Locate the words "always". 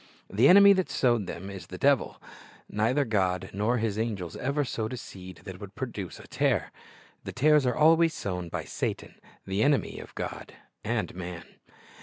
7.75-8.15